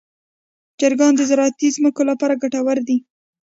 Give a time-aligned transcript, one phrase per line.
[0.79, 2.97] چرګان د زراعتي ځمکو لپاره ګټور دي.